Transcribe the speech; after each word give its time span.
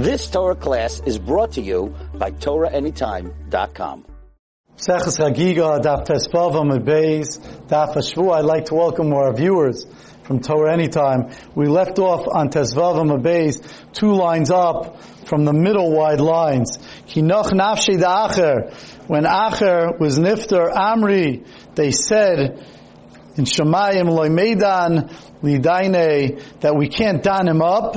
This 0.00 0.30
Torah 0.30 0.54
class 0.56 1.02
is 1.04 1.18
brought 1.18 1.52
to 1.52 1.60
you 1.60 1.94
by 2.14 2.30
TorahAnytime.com. 2.30 4.06
Daf 4.78 6.06
Daf 7.68 7.94
Hashvu. 7.94 8.32
I'd 8.32 8.46
like 8.46 8.64
to 8.64 8.74
welcome 8.74 9.12
our 9.12 9.34
viewers 9.34 9.84
from 10.22 10.40
Torah 10.40 10.72
Anytime. 10.72 11.28
We 11.54 11.66
left 11.66 11.98
off 11.98 12.26
on 12.26 12.48
Tesvavam 12.48 13.22
Beis, 13.22 13.60
two 13.92 14.14
lines 14.14 14.50
up 14.50 15.02
from 15.26 15.44
the 15.44 15.52
middle 15.52 15.92
wide 15.92 16.22
lines. 16.22 16.78
Kinoch 17.06 17.52
Nafshi 17.52 18.00
Acher. 18.00 18.72
When 19.06 19.24
Acher 19.24 20.00
was 20.00 20.18
Nifter 20.18 20.72
Amri, 20.72 21.46
they 21.74 21.90
said 21.90 22.64
in 23.36 23.44
Shemayim 23.44 24.08
Loy 24.08 24.30
Meidan 24.30 25.12
Lidaine 25.42 26.40
that 26.60 26.74
we 26.74 26.88
can't 26.88 27.22
don 27.22 27.46
him 27.46 27.60
up 27.60 27.96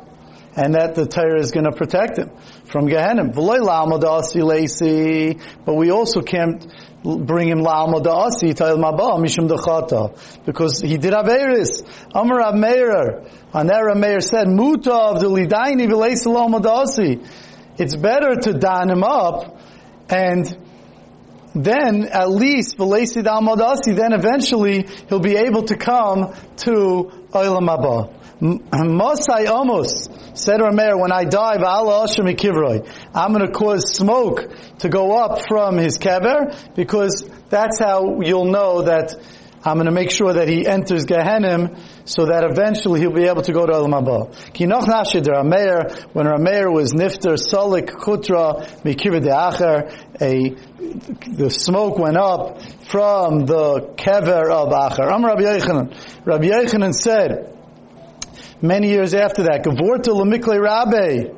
and 0.55 0.75
that 0.75 0.95
the 0.95 1.05
Torah 1.05 1.39
is 1.39 1.51
going 1.51 1.65
to 1.65 1.71
protect 1.71 2.17
him 2.17 2.29
from 2.65 2.87
Gehenna. 2.87 3.29
But 5.65 5.75
we 5.75 5.91
also 5.91 6.21
can't 6.21 6.65
bring 7.03 7.47
him 7.47 7.61
la'alma 7.61 8.01
da'asi 8.03 8.53
ta'il 8.55 8.77
maba 8.77 9.17
mishum 9.17 9.47
dechata 9.49 10.11
because 10.45 10.81
he 10.81 10.97
did 10.97 11.13
averis. 11.13 11.83
Amar 12.13 12.53
Meir, 12.53 13.23
Anera 13.53 13.95
Meir 13.97 14.21
said, 14.21 14.47
muta 14.47 14.93
of 14.93 15.19
the 15.19 15.27
lidaini 15.27 15.87
v'leis 15.87 16.25
la'alma 16.25 16.61
da'asi. 16.61 17.19
It's 17.77 17.95
better 17.95 18.35
to 18.35 18.53
don 18.53 18.89
him 18.89 19.03
up 19.03 19.57
and 20.09 20.45
then 21.55 22.05
at 22.05 22.29
least 22.29 22.77
v'leisi 22.77 23.23
da'alma 23.23 23.55
da'asi, 23.57 23.95
then 23.95 24.13
eventually 24.13 24.85
he'll 25.09 25.19
be 25.19 25.37
able 25.37 25.63
to 25.63 25.75
come 25.75 26.33
to 26.57 27.09
Olam 27.31 27.67
Haba. 27.67 28.09
Mosai 28.41 29.45
Amos 29.47 30.09
said 30.33 30.59
Rameir, 30.61 30.99
when 30.99 31.11
I 31.11 31.25
die, 31.25 31.57
I'm 33.13 33.33
going 33.33 33.45
to 33.45 33.51
cause 33.51 33.95
smoke 33.95 34.49
to 34.79 34.89
go 34.89 35.17
up 35.17 35.45
from 35.47 35.77
his 35.77 35.99
kever 35.99 36.75
because 36.75 37.29
that's 37.49 37.79
how 37.79 38.21
you'll 38.21 38.45
know 38.45 38.81
that 38.83 39.13
I'm 39.63 39.75
going 39.75 39.85
to 39.85 39.91
make 39.91 40.09
sure 40.09 40.33
that 40.33 40.47
he 40.47 40.65
enters 40.65 41.05
Gehenim 41.05 41.77
so 42.05 42.25
that 42.25 42.43
eventually 42.43 42.99
he'll 42.99 43.13
be 43.13 43.25
able 43.25 43.43
to 43.43 43.53
go 43.53 43.67
to 43.67 43.73
Olam 43.73 43.91
Haba. 43.91 44.33
Kinoch 44.53 44.87
nashid 44.87 45.25
Rameir, 45.25 46.03
when 46.13 46.25
Rameir 46.25 46.73
was 46.73 46.93
nifter, 46.93 47.37
solik 47.37 47.91
kutra, 47.91 48.65
mikir 48.83 49.21
de'acher, 49.21 49.93
a, 50.19 50.55
the 51.31 51.51
smoke 51.51 51.99
went 51.99 52.17
up 52.17 52.59
from 52.87 53.45
the 53.45 53.93
kever 53.97 54.49
of 54.49 54.69
Acher. 54.69 55.11
Am 55.11 55.23
Rabbi 55.23 55.43
Yochanan. 55.43 56.25
Rabbi 56.25 56.45
Yochanan 56.45 56.95
said, 56.95 57.50
many 58.61 58.89
years 58.89 59.13
after 59.13 59.43
that. 59.43 59.63
Gevorta 59.63 60.13
lemikle 60.13 60.59
rabbe. 60.59 61.35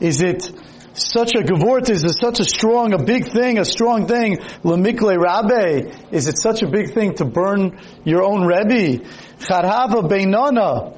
Is 0.00 0.20
it 0.20 0.50
such 0.94 1.34
a 1.34 1.42
gevort? 1.42 1.90
Is 1.90 2.04
it 2.04 2.14
such 2.20 2.40
a 2.40 2.44
strong, 2.44 2.92
a 2.92 3.02
big 3.02 3.26
thing, 3.26 3.58
a 3.58 3.64
strong 3.64 4.06
thing? 4.06 4.38
Lemikle 4.62 5.16
rabbe. 5.18 6.12
Is 6.12 6.28
it 6.28 6.38
such 6.38 6.62
a 6.62 6.68
big 6.68 6.92
thing 6.94 7.14
to 7.14 7.24
burn 7.24 7.80
your 8.04 8.22
own 8.22 8.44
rebbe? 8.44 9.04
Charhava 9.38 10.02
beinana. 10.08 10.96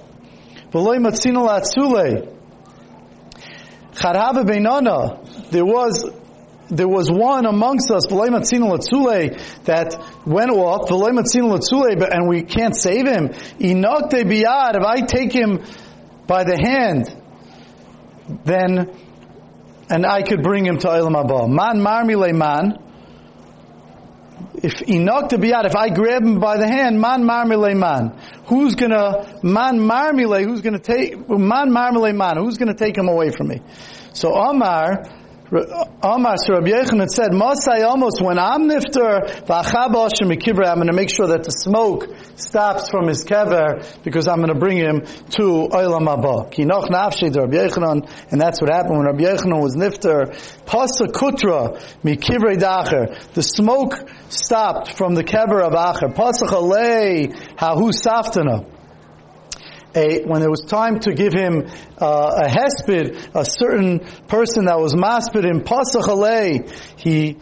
V'loy 0.71 0.99
matzina 0.99 1.47
latzule. 1.47 2.37
Charhava 3.93 4.45
beinana. 4.45 5.51
There 5.51 5.65
was 5.65 6.11
there 6.71 6.89
was 6.89 7.11
one 7.11 7.47
amongst 7.47 7.91
us, 7.91 8.07
that 8.07 9.97
went 10.25 10.51
off, 10.51 10.91
and 10.91 12.29
we 12.29 12.43
can't 12.43 12.77
save 12.77 13.07
him. 13.07 13.31
If 13.59 14.85
I 14.85 15.01
take 15.01 15.33
him 15.33 15.65
by 16.27 16.45
the 16.45 16.57
hand, 16.57 17.17
then, 18.45 18.89
and 19.89 20.07
I 20.07 20.23
could 20.23 20.43
bring 20.43 20.65
him 20.65 20.79
to 20.79 20.89
Olam 20.89 21.15
Haba. 21.15 21.49
Man 21.49 21.83
marmile 21.83 22.33
man. 22.33 22.79
If 24.63 24.75
inok 24.75 25.31
to 25.31 25.39
biyad, 25.39 25.65
if 25.67 25.75
I 25.75 25.89
grab 25.89 26.23
him 26.23 26.39
by 26.39 26.57
the 26.57 26.69
hand, 26.69 27.01
man 27.01 27.25
marmile 27.25 27.75
man. 27.75 28.13
Who's 28.47 28.75
gonna, 28.75 29.41
man 29.43 29.81
marmile, 29.81 30.45
who's 30.45 30.61
gonna 30.61 30.79
take, 30.79 31.29
man 31.29 31.73
marmile 31.73 32.13
man, 32.13 32.37
who's 32.37 32.59
gonna 32.59 32.75
take 32.75 32.97
him 32.97 33.09
away 33.09 33.31
from 33.31 33.49
me? 33.49 33.61
So 34.13 34.33
Omar, 34.35 35.05
Amar 35.53 36.37
so 36.37 36.55
Rabbi 36.55 36.71
Yochanan 36.71 37.09
said, 37.09 37.35
Masai 37.35 37.83
almost 37.83 38.23
when 38.23 38.39
I'm 38.39 38.69
nifter, 38.69 39.19
I'm 39.51 40.77
going 40.77 40.87
to 40.87 40.93
make 40.93 41.11
sure 41.11 41.27
that 41.27 41.43
the 41.43 41.51
smoke 41.51 42.07
stops 42.37 42.89
from 42.89 43.09
his 43.09 43.25
kever 43.25 43.85
because 44.05 44.29
I'm 44.29 44.37
going 44.37 44.53
to 44.53 44.59
bring 44.59 44.77
him 44.77 45.01
to 45.01 45.69
Olam 45.73 46.07
Haba. 46.07 46.53
Kinoch 46.53 46.89
nafshi 46.89 47.35
Rabbi 47.35 47.57
Yochanan, 47.57 48.09
and 48.31 48.41
that's 48.41 48.61
what 48.61 48.71
happened 48.71 48.99
when 48.99 49.07
Rabbi 49.07 49.25
Yochanan 49.25 49.61
was 49.61 49.75
nifter. 49.75 50.31
Pasa 50.67 51.07
kutra 51.07 51.83
mikivrei 52.05 52.57
dacher. 52.57 53.19
The 53.35 53.43
smoke 53.43 54.09
stopped 54.29 54.97
from 54.97 55.17
the 55.17 55.25
kever 55.25 55.67
of 55.67 55.73
Acher. 55.73 56.15
Pasa 56.15 56.47
chalei 56.47 57.35
hahu 57.57 57.91
saftana 57.91 58.80
a, 59.95 60.23
when 60.25 60.43
it 60.43 60.51
was 60.51 60.63
time 60.63 61.01
to 61.01 61.13
give 61.13 61.33
him 61.33 61.67
uh, 62.01 62.45
a 62.45 62.49
hesped, 62.49 63.31
a 63.35 63.45
certain 63.45 64.01
person 64.29 64.67
that 64.67 64.79
was 64.79 64.95
masped 64.95 65.45
in 65.45 65.61
Pasach 65.63 66.71
he 66.97 67.37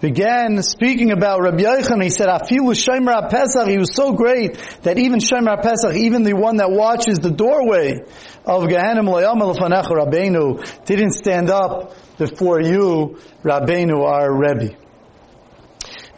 began 0.00 0.62
speaking 0.62 1.12
about 1.12 1.40
Rabbi 1.40 1.62
Yochanan. 1.62 2.02
He 2.02 2.10
said, 2.10 2.28
"Afilu 2.28 2.74
Shemer 2.74 3.30
Pesach." 3.30 3.68
He 3.68 3.78
was 3.78 3.94
so 3.94 4.12
great 4.12 4.58
that 4.82 4.98
even 4.98 5.18
Shemer 5.18 5.62
Pesach, 5.62 5.94
even 5.96 6.24
the 6.24 6.34
one 6.34 6.56
that 6.58 6.70
watches 6.70 7.20
the 7.20 7.30
doorway 7.30 8.02
of 8.44 8.68
Gehenna 8.68 9.02
Rabbeinu, 9.02 10.84
didn't 10.84 11.12
stand 11.12 11.48
up 11.48 11.96
before 12.18 12.60
you, 12.60 13.18
Rabbeinu, 13.42 14.04
our 14.04 14.30
Rebbe. 14.30 14.76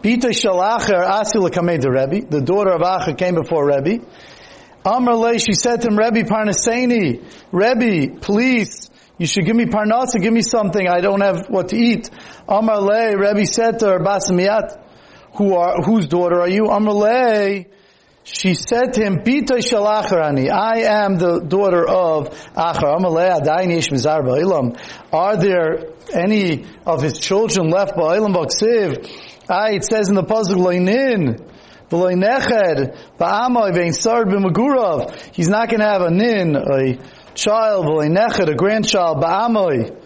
Bita 0.03 0.31
Shalacher 0.31 1.03
Asil 1.05 1.49
Rebbe. 1.51 2.27
The 2.29 2.41
daughter 2.41 2.73
of 2.73 2.81
Acher 2.81 3.17
came 3.17 3.35
before 3.35 3.67
Rebbe. 3.67 4.05
Amrle, 4.87 5.45
she 5.45 5.53
said 5.53 5.81
to 5.81 5.89
him, 5.89 5.99
Rebbe 5.99 6.29
Parnaseni, 6.29 7.21
Rebbe, 7.51 8.21
please, 8.21 8.89
you 9.19 9.27
should 9.27 9.45
give 9.45 9.57
me 9.57 9.65
parnasa, 9.65 10.21
give 10.21 10.33
me 10.33 10.43
something, 10.43 10.87
I 10.87 11.01
don't 11.01 11.23
have 11.23 11.49
what 11.49 11.71
to 11.71 11.77
eat. 11.77 12.09
Amrle, 12.49 13.19
Rebbe 13.19 13.47
said 13.47 13.81
to 13.81 13.87
her, 13.87 13.99
Basamiat, 13.99 14.81
who 15.35 15.55
are, 15.57 15.83
whose 15.83 16.07
daughter 16.07 16.41
are 16.41 16.49
you? 16.49 16.67
Amrle, 16.67 17.67
she 18.29 18.55
said 18.55 18.95
to 18.95 19.05
him, 19.05 19.19
Bita 19.19 19.59
shalacharani, 19.63 20.51
I 20.51 21.05
am 21.05 21.17
the 21.17 21.39
daughter 21.39 21.89
of 21.89 22.31
Achar. 22.55 22.99
Are 25.13 25.37
there 25.37 25.79
any 26.13 26.67
of 26.85 27.03
his 27.03 27.19
children 27.21 27.71
left 27.71 27.95
ba'ilam 27.95 28.35
baksiv? 28.35 29.09
I, 29.49 29.75
it 29.75 29.85
says 29.85 30.09
in 30.09 30.17
the 30.17 30.25
puzzle, 30.25 30.61
Leinin, 30.61 31.39
He's 35.33 35.49
not 35.49 35.69
going 35.69 35.79
to 35.79 35.87
have 35.87 36.03
a 36.03 36.11
nin, 36.11 36.57
a 36.57 36.99
child, 37.35 37.87
a 37.87 38.55
grandchild, 38.57 39.23
ba'amoy, 39.23 40.06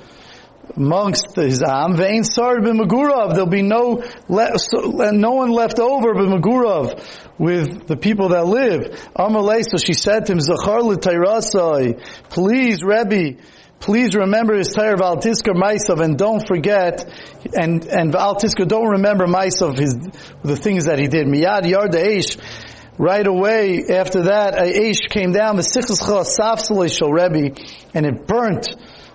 amongst 0.76 1.36
his 1.36 1.62
am. 1.62 1.96
Ve'in 1.96 2.24
sar 2.24 2.56
b'magurav. 2.58 3.34
There'll 3.34 3.46
be 3.46 3.62
no, 3.62 4.02
no 4.28 5.30
one 5.32 5.50
left 5.50 5.78
over 5.78 6.14
b'magurav 6.14 7.02
with 7.38 7.86
the 7.86 7.96
people 7.96 8.28
that 8.30 8.46
live. 8.46 9.10
Amalei, 9.16 9.64
so 9.68 9.78
she 9.78 9.94
said 9.94 10.26
to 10.26 10.32
him, 10.32 10.40
Zachar 10.40 10.82
l'tayrasai, 10.82 12.00
please, 12.28 12.82
Rebbe, 12.82 13.40
please 13.80 14.14
remember 14.14 14.56
his 14.56 14.68
Torah 14.68 14.94
of 14.94 15.00
Altiska 15.00 15.54
Maisav 15.54 16.00
and 16.00 16.18
don't 16.18 16.46
forget, 16.46 17.04
and, 17.54 17.86
and 17.86 18.12
Altiska 18.12 18.68
don't 18.68 18.88
remember 18.88 19.26
Maisav 19.26 19.78
his, 19.78 19.94
the 20.42 20.56
things 20.56 20.84
that 20.84 20.98
he 20.98 21.08
did. 21.08 21.26
Miyad 21.26 21.62
Yarda 21.62 21.94
Eish, 21.94 22.38
right 22.98 23.26
away 23.26 23.84
after 23.88 24.24
that, 24.24 24.54
Eish 24.54 25.08
came 25.08 25.32
down, 25.32 25.56
Rebbe, 27.10 27.54
and 27.94 28.06
it 28.06 28.26
burnt 28.26 28.68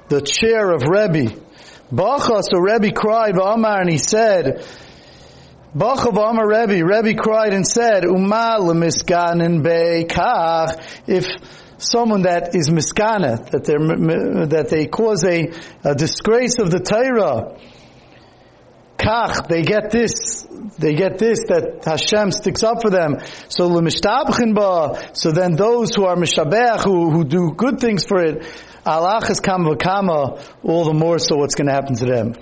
the 0.10 0.22
chair 0.22 0.72
of 0.72 0.84
Rebbe. 0.88 1.45
Bacha, 1.92 2.42
so 2.42 2.60
Rebbe 2.60 2.92
cried, 2.92 3.38
Amar, 3.38 3.82
and 3.82 3.90
he 3.90 3.98
said, 3.98 4.66
Bacha 5.76 6.10
Amar 6.10 6.48
Rebbe, 6.48 6.84
Rebbe 6.86 7.14
cried 7.22 7.54
and 7.54 7.68
said, 7.68 8.04
Umal 8.04 8.74
miskanin 8.74 9.62
be'kach, 9.62 10.82
if 11.06 11.26
someone 11.78 12.24
that 12.24 12.56
is 12.56 12.70
miskana, 12.70 13.50
that 13.52 13.66
that 14.50 14.70
they 14.70 14.88
cause 14.88 15.26
a, 15.26 15.52
a 15.84 15.94
disgrace 15.94 16.58
of 16.60 16.72
the 16.72 16.80
Torah. 16.80 17.60
kach, 18.98 19.48
they 19.48 19.62
get 19.62 19.92
this, 19.92 20.48
they 20.80 20.96
get 20.96 21.18
this 21.18 21.40
that 21.50 21.84
Hashem 21.84 22.32
sticks 22.32 22.64
up 22.64 22.82
for 22.82 22.90
them. 22.90 23.18
So 23.50 23.68
l'mishtabchin 23.68 24.56
ba, 24.56 25.10
so 25.14 25.32
then 25.32 25.56
those 25.56 25.94
who 25.94 26.06
are 26.06 26.16
mishabech, 26.16 26.84
who, 26.84 27.12
who 27.12 27.26
do 27.26 27.52
good 27.56 27.80
things 27.80 28.06
for 28.06 28.24
it, 28.24 28.46
alach 28.86 29.30
is 29.30 29.40
kama 29.40 29.76
kama, 29.76 30.40
all 30.64 30.86
the 30.86 30.94
more 30.94 31.18
so 31.20 31.38
what's 31.38 31.56
going 31.56 31.68
to 31.68 31.74
happen 31.74 31.96
to 31.96 32.06
them. 32.06 32.34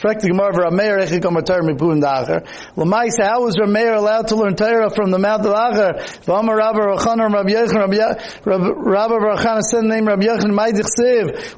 L'mais, 2.75 3.11
how 3.17 3.43
was 3.43 3.57
Rameir 3.57 3.95
allowed 3.95 4.27
to 4.27 4.35
learn 4.35 4.55
Torah 4.55 4.89
from 4.89 5.11
the 5.11 5.19
mouth 5.19 5.45
of 5.45 5.53
Acher? 5.53 5.93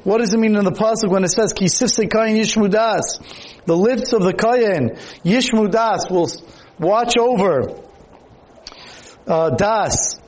What 0.04 0.18
does 0.18 0.34
it 0.34 0.38
mean 0.38 0.56
in 0.56 0.64
the 0.64 0.72
pasuk 0.72 1.08
when 1.10 1.24
it 1.24 1.30
says, 1.30 1.52
Ki 1.52 1.66
sifse 1.66 2.08
kain 2.08 2.36
yishmudas? 2.36 3.64
The 3.66 3.76
lips 3.76 4.12
of 4.12 4.22
the 4.22 4.32
kain, 4.32 4.90
yishmudas, 5.24 6.10
will 6.10 6.30
watch 6.78 7.16
over 7.16 7.80
uh, 9.26 9.50
das 9.50 10.20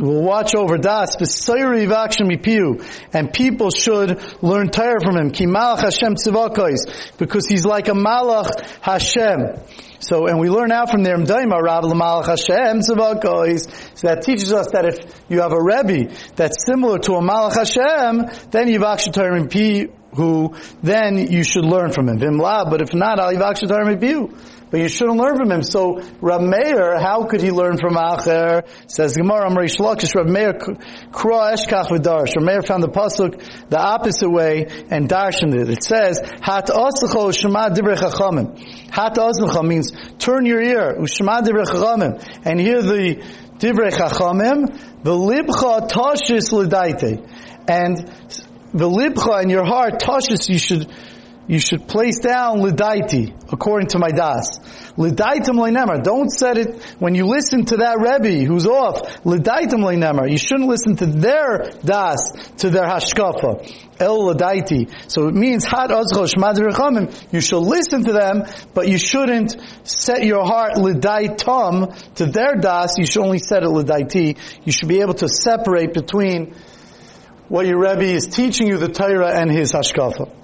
will 0.00 0.22
watch 0.22 0.54
over 0.54 0.78
das 0.78 1.16
and 3.12 3.32
people 3.32 3.70
should 3.70 4.20
learn 4.42 4.68
Torah 4.68 5.00
from 5.00 5.16
him. 5.16 5.30
Because 7.18 7.46
he's 7.46 7.64
like 7.64 7.88
a 7.88 7.92
malach 7.92 8.60
Hashem. 8.80 9.60
So 10.00 10.26
and 10.26 10.38
we 10.38 10.48
learn 10.48 10.70
out 10.70 10.90
from 10.90 11.02
there 11.02 11.16
so 13.94 14.06
that 14.06 14.22
teaches 14.22 14.52
us 14.52 14.68
that 14.72 14.84
if 14.86 14.98
you 15.28 15.40
have 15.40 15.52
a 15.52 15.60
Rebbe 15.62 16.14
that's 16.36 16.64
similar 16.64 16.98
to 17.00 17.14
a 17.14 17.20
malach 17.20 17.56
Hashem 17.56 18.50
then 18.50 18.68
have 18.68 18.84
Torah 19.12 19.44
who 20.14 20.54
then 20.82 21.30
you 21.30 21.42
should 21.42 21.64
learn 21.64 21.92
from 21.92 22.08
him. 22.08 22.18
But 22.18 22.80
if 22.80 22.94
not 22.94 23.18
but 24.70 24.80
you 24.80 24.88
shouldn't 24.88 25.18
learn 25.18 25.36
from 25.36 25.50
him. 25.50 25.62
So 25.62 26.02
Rab 26.20 26.42
Meir, 26.42 26.98
how 26.98 27.24
could 27.24 27.40
he 27.40 27.50
learn 27.50 27.78
from 27.78 27.94
Acher? 27.94 28.66
Says 28.86 29.16
Gemara 29.16 29.48
Amri 29.48 29.68
Shlokish, 29.74 30.14
Rab 30.14 30.26
Meir 30.26 30.52
Kra 30.52 31.54
Eshkach 31.54 31.88
v'Darsh. 31.88 32.36
Rab 32.36 32.44
Meir 32.44 32.62
found 32.62 32.82
the 32.82 32.88
pasuk 32.88 33.68
the 33.68 33.78
opposite 33.78 34.30
way 34.30 34.66
and 34.90 35.08
darshaned 35.08 35.54
it. 35.54 35.70
It 35.70 35.82
says 35.82 36.20
Hat 36.40 36.66
Osacho 36.66 37.32
Shema 37.34 37.70
Dibre 37.70 37.94
Chachamim. 37.94 38.58
Hat 38.90 39.14
Osacho 39.14 39.66
means 39.66 39.92
turn 40.18 40.44
your 40.44 40.62
ear 40.62 40.96
Ushema 40.98 41.44
Dibre 41.44 41.64
Chachamim 41.64 42.22
and 42.44 42.60
hear 42.60 42.82
the 42.82 43.24
Dibre 43.58 43.90
Chachamim. 43.90 45.02
The 45.02 45.12
libcha 45.12 45.88
tashis 45.88 46.52
l'daite 46.52 47.24
and 47.68 47.96
the 48.74 48.88
libcha 48.88 49.42
in 49.42 49.50
your 49.50 49.64
heart 49.64 50.00
tashis 50.00 50.48
you 50.48 50.58
should 50.58 50.92
you 51.48 51.58
should 51.58 51.88
place 51.88 52.18
down 52.18 52.58
lidaiti, 52.58 53.34
according 53.50 53.88
to 53.88 53.98
my 53.98 54.10
das. 54.10 54.58
Lidaitim 54.98 55.56
leinemar. 55.56 56.04
Don't 56.04 56.28
set 56.28 56.58
it, 56.58 56.82
when 56.98 57.14
you 57.14 57.24
listen 57.24 57.64
to 57.64 57.78
that 57.78 57.98
Rebbe 57.98 58.44
who's 58.44 58.66
off, 58.66 59.00
lidaitim 59.24 59.80
leinemar. 59.80 60.30
You 60.30 60.36
shouldn't 60.36 60.68
listen 60.68 60.96
to 60.96 61.06
their 61.06 61.70
das, 61.82 62.18
to 62.58 62.68
their 62.68 62.84
hashkafa. 62.84 63.86
El 63.98 64.18
lidaiti. 64.18 64.92
So 65.10 65.28
it 65.28 65.34
means 65.34 65.64
hat 65.64 65.88
azchosh 65.88 66.34
madrichamim. 66.36 67.32
You 67.32 67.40
should 67.40 67.62
listen 67.62 68.04
to 68.04 68.12
them, 68.12 68.44
but 68.74 68.86
you 68.86 68.98
shouldn't 68.98 69.56
set 69.84 70.24
your 70.24 70.44
heart 70.44 70.74
lidaitam 70.74 72.14
to 72.16 72.26
their 72.26 72.56
das. 72.56 72.98
You 72.98 73.06
should 73.06 73.24
only 73.24 73.38
set 73.38 73.62
it 73.62 73.70
lidaiti. 73.70 74.36
You 74.66 74.72
should 74.72 74.88
be 74.88 75.00
able 75.00 75.14
to 75.14 75.28
separate 75.28 75.94
between 75.94 76.54
what 77.48 77.66
your 77.66 77.80
Rebbe 77.80 78.04
is 78.04 78.26
teaching 78.26 78.66
you 78.66 78.76
the 78.76 78.90
Torah 78.90 79.32
and 79.34 79.50
his 79.50 79.72
hashkafa. 79.72 80.34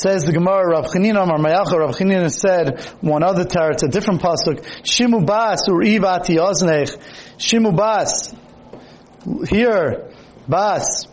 Says 0.00 0.24
the 0.24 0.32
Gemara, 0.32 0.66
Rav 0.66 0.86
Chanina 0.86 1.24
Amar 1.24 1.36
Mayacha, 1.36 1.78
Rav 1.78 1.94
Chanina 1.94 2.30
said 2.30 2.80
one 3.02 3.22
other 3.22 3.44
tar, 3.44 3.72
it's 3.72 3.82
a 3.82 3.88
different 3.88 4.22
pasuk, 4.22 4.64
Shimu 4.82 5.26
Bas 5.26 5.68
Urivati 5.68 6.38
Oznech, 6.38 6.96
Shimu 7.36 7.76
Bas, 7.76 8.34
here, 9.50 10.10
Bas, 10.48 11.06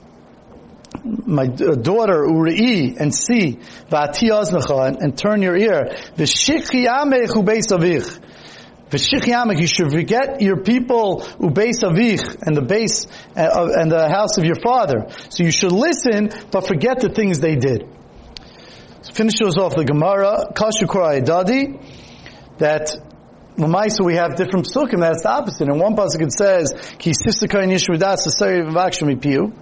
my 1.03 1.47
daughter 1.47 2.25
Uri 2.29 2.95
and 2.97 3.13
see 3.13 3.59
Vati 3.89 4.29
Oznecha 4.29 4.95
and 5.01 5.17
turn 5.17 5.41
your 5.41 5.57
ear. 5.57 5.89
V'shikhi 6.15 6.87
Amech 6.87 7.31
Ubeis 7.31 7.67
Avich. 7.71 8.19
V'shich 8.89 9.59
you 9.59 9.67
should 9.67 9.91
forget 9.91 10.41
your 10.41 10.61
people 10.63 11.21
ubeis 11.39 11.83
avich 11.83 12.41
and 12.41 12.55
the 12.55 12.61
base 12.61 13.05
uh, 13.35 13.69
and 13.75 13.91
the 13.91 14.09
house 14.09 14.37
of 14.37 14.45
your 14.45 14.55
father. 14.55 15.07
So 15.29 15.43
you 15.43 15.51
should 15.51 15.73
listen, 15.73 16.29
but 16.51 16.65
forget 16.65 17.01
the 17.01 17.09
things 17.09 17.41
they 17.41 17.57
did 17.57 17.96
finishes 19.13 19.57
off 19.57 19.75
the 19.75 19.85
Gemara, 19.85 20.51
Kashukura 20.53 21.23
Dadi, 21.23 21.79
that 22.57 22.95
Lamaisa 23.57 24.05
we 24.05 24.15
have 24.15 24.35
different 24.35 24.67
psukim, 24.67 24.99
that's 24.99 25.23
the 25.23 25.29
opposite. 25.29 25.67
In 25.67 25.79
one 25.79 25.95
pasuk 25.95 26.21
it 26.21 26.31
says, 26.31 26.73
Ki 26.99 27.11
sifsaka 27.11 27.65
nishmudas 27.65 29.21
piu, 29.21 29.53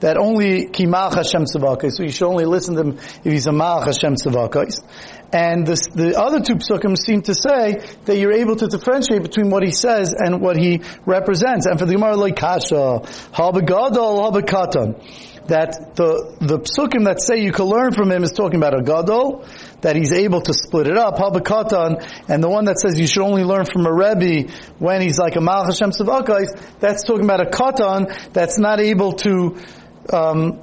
that 0.00 0.18
only 0.18 0.66
ki 0.68 0.86
malach 0.86 1.14
Hashem 1.14 1.44
tzavakais, 1.44 1.92
so 1.92 2.02
you 2.02 2.10
should 2.10 2.26
only 2.26 2.44
listen 2.44 2.74
to 2.74 2.80
him 2.82 2.98
if 2.98 3.32
he's 3.32 3.46
a 3.46 3.50
malach 3.50 3.86
Hashem 3.86 4.16
tzavakais. 4.16 4.82
And 5.32 5.66
this, 5.66 5.86
the 5.94 6.20
other 6.20 6.40
two 6.40 6.56
psukim 6.56 6.96
seem 6.98 7.22
to 7.22 7.34
say 7.34 7.76
that 8.04 8.18
you're 8.18 8.32
able 8.32 8.56
to 8.56 8.66
differentiate 8.66 9.22
between 9.22 9.48
what 9.48 9.62
he 9.62 9.70
says 9.70 10.12
and 10.12 10.40
what 10.40 10.56
he 10.56 10.82
represents. 11.06 11.66
And 11.66 11.78
for 11.78 11.86
the 11.86 11.94
Gemara, 11.94 12.16
like 12.16 12.36
kasha, 12.36 13.00
habagadol, 13.32 14.32
habakatan 14.32 15.39
that 15.50 15.96
the, 15.96 16.34
the 16.40 16.58
psukim 16.58 17.04
that 17.04 17.20
say 17.20 17.42
you 17.42 17.52
can 17.52 17.66
learn 17.66 17.92
from 17.92 18.10
him 18.10 18.22
is 18.22 18.32
talking 18.32 18.56
about 18.56 18.78
a 18.78 18.82
gadol, 18.82 19.44
that 19.82 19.96
he's 19.96 20.12
able 20.12 20.40
to 20.40 20.54
split 20.54 20.86
it 20.86 20.96
up, 20.96 21.16
habakatan, 21.16 22.02
and 22.28 22.42
the 22.42 22.48
one 22.48 22.64
that 22.66 22.78
says 22.78 22.98
you 22.98 23.06
should 23.06 23.22
only 23.22 23.44
learn 23.44 23.64
from 23.64 23.84
a 23.86 23.92
rebbe 23.92 24.50
when 24.78 25.00
he's 25.02 25.18
like 25.18 25.36
a 25.36 25.40
malach 25.40 25.66
Hashem 25.66 25.90
that's 26.80 27.04
talking 27.04 27.24
about 27.24 27.40
a 27.40 27.50
katan 27.50 28.32
that's 28.32 28.58
not 28.58 28.80
able 28.80 29.12
to, 29.14 29.56
um, 30.12 30.60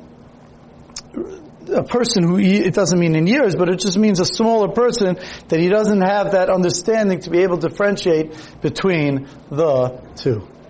a 1.74 1.83
person 1.83 2.24
who, 2.24 2.40
it 2.40 2.74
doesn't 2.74 2.98
mean 2.98 3.16
in 3.16 3.28
years, 3.28 3.56
but 3.56 3.69
it 3.69 3.80
just 3.80 3.98
means 3.98 4.22
a 4.22 4.25
smaller 4.25 4.69
person 4.69 5.18
that 5.50 5.60
he 5.60 5.68
doesn't 5.68 6.01
have 6.01 6.31
that 6.31 6.50
understanding 6.50 7.19
to 7.19 7.30
be 7.30 7.40
able 7.40 7.57
to 7.57 7.68
differentiate 7.68 8.31
between 8.62 9.28
the 9.50 10.01
two. 10.16 10.48